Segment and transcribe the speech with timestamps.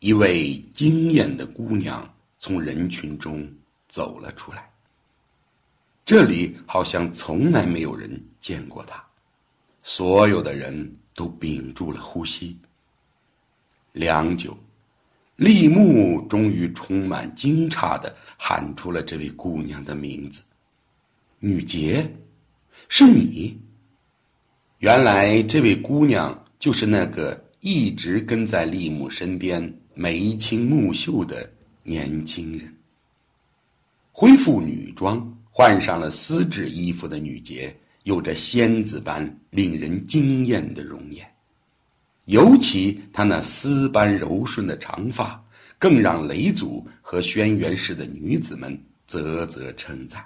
[0.00, 2.08] 一位惊艳的姑娘
[2.38, 3.50] 从人群中
[3.88, 4.70] 走了出来。
[6.04, 9.02] 这里好像从来没有人见过她，
[9.82, 12.56] 所有的人都屏住了呼吸。
[13.92, 14.56] 良久，
[15.36, 20.40] 立木终于充满惊诧的喊出了这位姑娘的名字
[21.40, 22.08] ：“女杰，
[22.88, 23.58] 是你。”
[24.78, 29.60] 原来，这位姑娘就是那个一直跟在立木身边、
[29.98, 31.50] 眉清目秀的
[31.82, 32.72] 年轻人。
[34.12, 35.34] 恢复女装。
[35.50, 41.28] 换上了丝质衣服的女杰，有着仙子般令人惊艳的容颜，
[42.26, 45.44] 尤其她那丝般柔顺的长发，
[45.80, 50.24] 更让雷祖和轩辕氏的女子们啧啧称赞。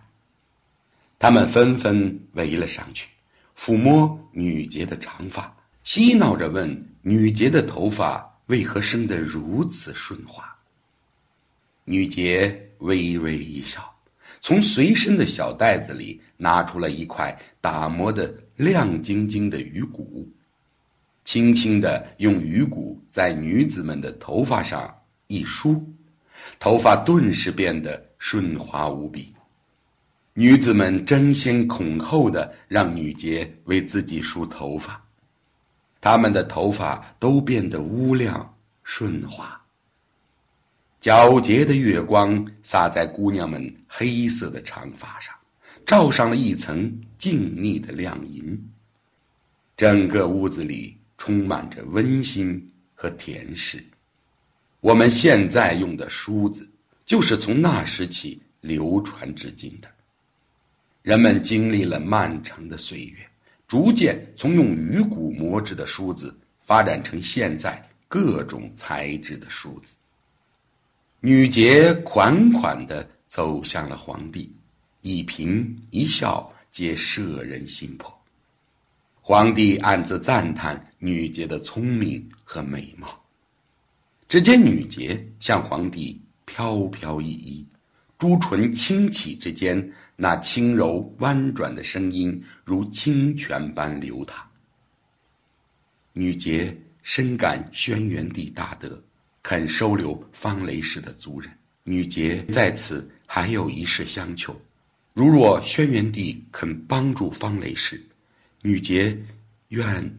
[1.18, 3.08] 他们纷纷围了上去，
[3.56, 5.50] 抚摸女杰的长发，
[5.82, 10.44] 嬉闹着问女杰的头发为何生得如此顺滑。
[11.84, 13.88] 女杰微微一笑。
[14.40, 20.28] 从随身的小袋子里拿出了一块打磨的亮晶晶的鱼骨，
[21.22, 24.92] 轻轻的用鱼骨在女子们的头发上
[25.28, 25.80] 一梳，
[26.58, 29.32] 头发顿时变得顺滑无比。
[30.34, 35.00] 女子们争先恐后的让女杰为自己梳头发，
[36.02, 39.56] 他们的头发都变得乌亮顺滑。
[41.00, 45.32] 皎洁的月光洒在姑娘们黑色的长发上，
[45.86, 48.60] 罩上了一层静谧的亮银。
[49.76, 53.82] 整个屋子里充满着温馨和甜食。
[54.80, 56.68] 我们现在用的梳子，
[57.06, 59.88] 就是从那时起流传至今的。
[61.02, 63.28] 人们经历了漫长的岁月，
[63.72, 69.94] 逐渐从用鱼骨磨制的梳子，发展成现在各种材质的梳子。
[71.20, 74.54] 女杰款款地走向了皇帝，
[75.00, 78.14] 一颦一笑皆摄人心魄。
[79.22, 83.18] 皇帝暗自赞叹女杰的聪明和美貌。
[84.28, 87.66] 只见女杰向皇帝飘飘逸逸，
[88.22, 94.48] 朱唇轻启之间，那轻柔婉转的声音如清泉般流淌。
[96.12, 96.72] 女杰
[97.02, 99.02] 深感轩辕帝大德。
[99.42, 101.50] 肯收留方雷氏的族人，
[101.82, 104.56] 女杰在此还有一事相求：
[105.14, 108.00] 如若轩辕帝肯帮助方雷氏，
[108.60, 109.18] 女杰
[109.70, 110.16] 愿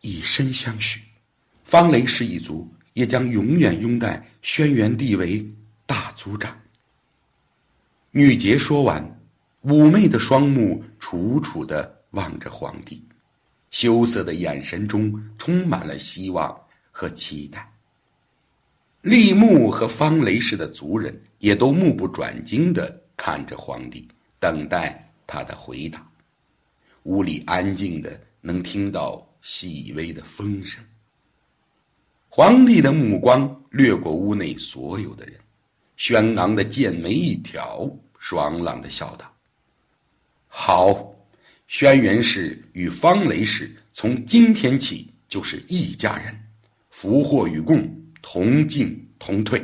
[0.00, 1.02] 以身相许，
[1.64, 5.46] 方雷氏一族也将永远拥戴轩辕帝为
[5.84, 6.58] 大族长。
[8.14, 9.02] 女杰说完，
[9.64, 13.02] 妩媚的双目楚楚地望着皇帝，
[13.70, 16.54] 羞涩的眼神中充满了希望
[16.90, 17.72] 和期待。
[19.00, 24.06] 立木和方雷氏的族人也都目不转睛地看着皇帝，
[24.38, 26.06] 等待他的回答。
[27.04, 30.84] 屋里安静的能听到细微的风声。
[32.28, 35.34] 皇帝的目光掠过屋内所有的人，
[35.96, 39.32] 轩昂的剑眉一挑，爽朗的笑道
[40.48, 41.14] ：“好，
[41.68, 46.36] 轩辕氏与方雷氏从今天起就是一家人，
[46.90, 47.90] 福祸与共。”
[48.24, 49.60] 同进同退，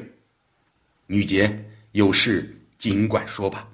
[1.07, 3.69] 女杰有事尽管说吧。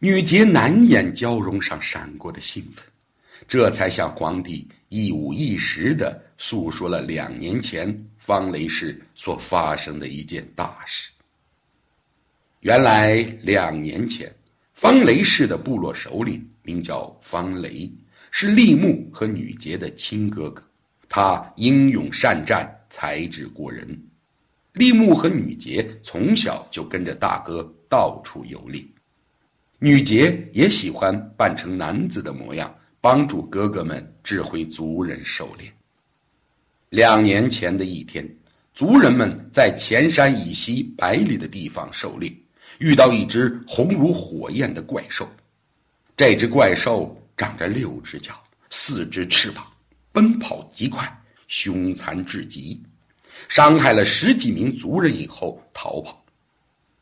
[0.00, 2.84] 女杰难掩娇容上闪过的兴奋，
[3.46, 11.10] 这才向皇帝一五一十的诉说了两年前方雷氏所发生的一件大事。
[12.60, 14.34] 原来两年前，
[14.74, 17.90] 方雷氏的部落首领名叫方雷，
[18.30, 20.62] 是立木和女杰的亲哥哥，
[21.08, 22.74] 他英勇善战。
[22.90, 23.86] 才智过人，
[24.72, 28.90] 立木和女杰从小就跟着大哥到处游历。
[29.78, 35.72] 女杰也喜欢扮成男子的模样，帮助哥哥们指挥族人狩猎。
[36.90, 38.28] 两年前的一天，
[38.74, 42.32] 族人们在前山以西百里的地方狩猎，
[42.78, 45.28] 遇到一只红如火焰的怪兽。
[46.16, 48.34] 这只怪兽长着六只脚，
[48.70, 49.66] 四只翅膀，
[50.12, 51.14] 奔跑极快。
[51.46, 52.78] 凶残至极，
[53.48, 56.22] 伤害了十几名族人以后逃跑。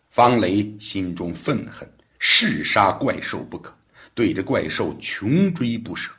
[0.08, 1.90] 方雷心中愤恨，
[2.20, 3.76] 誓杀怪兽不可，
[4.16, 6.10] 对着怪兽穷追不舍。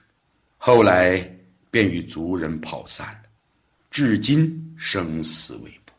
[0.58, 1.20] 后来
[1.72, 3.24] 便与族人跑散了，
[3.90, 5.94] 至今生死未卜。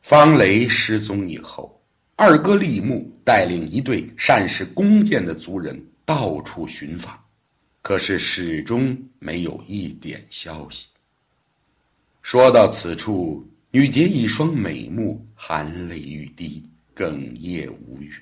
[0.00, 1.80] 方雷失踪以后，
[2.16, 7.22] 二哥立木带领一队善使弓箭的族人到处寻访。
[7.82, 10.86] 可是始终没有一点消息。
[12.22, 16.66] 说到此处，女杰一双美目含泪欲滴，
[16.96, 18.14] 哽咽无语。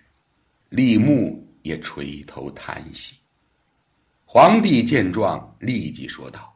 [0.71, 3.15] 李牧也垂头叹息。
[4.25, 6.53] 皇帝见状，立即说道：“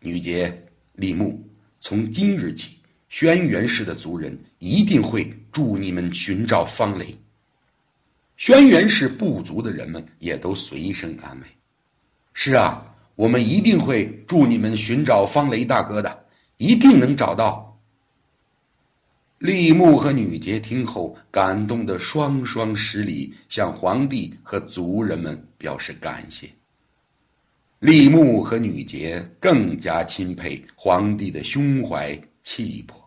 [0.00, 1.40] 女杰、李牧，
[1.80, 2.78] 从今日起，
[3.08, 7.16] 轩辕氏的族人一定会助你们寻找方雷。”
[8.36, 11.46] 轩辕氏部族的人们也都随声安慰
[12.34, 12.84] ：“是啊，
[13.14, 16.24] 我们一定会助你们寻找方雷大哥的，
[16.56, 17.66] 一定能找到。”
[19.38, 26.48] 李牧和女杰听后，感动的双双施礼，向皇帝和族人们表示感谢。
[27.78, 33.00] 李牧和女杰更加钦佩皇帝的胸怀气魄，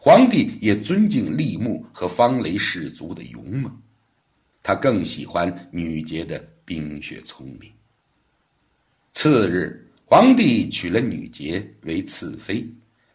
[0.00, 3.76] 皇帝也尊敬李牧和方雷氏族的勇猛，
[4.62, 7.68] 他更喜欢女杰的冰雪聪明。
[9.10, 12.64] 次日，皇帝娶了女杰为次妃，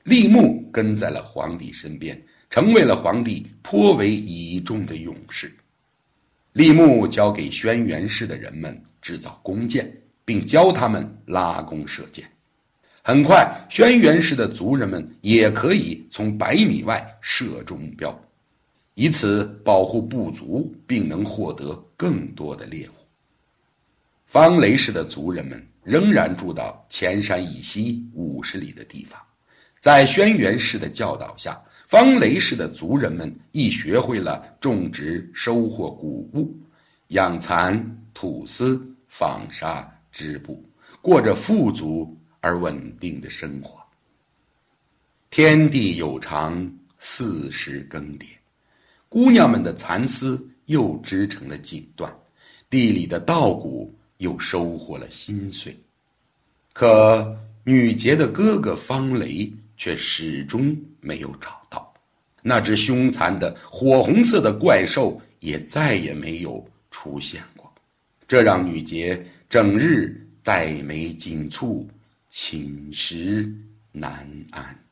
[0.04, 2.22] 李牧跟在了皇帝身边。
[2.54, 5.52] 成为了皇帝颇为倚重的勇士。
[6.52, 9.92] 立木交给轩辕氏的人们制造弓箭，
[10.24, 12.30] 并教他们拉弓射箭。
[13.02, 18.16] 很快，轩辕氏的族人们也可以从百米外射中目标，
[18.94, 22.94] 以此保护部族，并能获得更多的猎物。
[24.28, 29.20] 方雷氏的族人们仍然住到前山以西五十里的地方，
[29.80, 31.60] 在轩辕氏的教导下。
[31.94, 36.52] 方雷氏的族人们亦学会了种植、收获谷物、
[37.10, 37.80] 养蚕、
[38.16, 40.68] 吐丝、纺纱、织布，
[41.04, 43.80] 过着富足而稳定的生活。
[45.30, 46.68] 天地有常，
[46.98, 48.26] 四时更迭，
[49.08, 52.10] 姑娘们的蚕丝又织成了锦缎，
[52.72, 55.78] 地里的稻谷又收获了新穗。
[56.74, 61.83] 可女杰的哥哥方雷却始终没有找到。
[62.44, 67.74] 那只凶残的火红色的怪兽也再也没有出现过，
[68.28, 71.88] 这让女杰整日黛眉紧蹙，
[72.30, 73.50] 寝食
[73.92, 74.83] 难安。